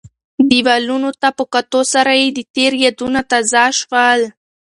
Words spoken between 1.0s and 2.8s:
ته په کتو سره یې د تېر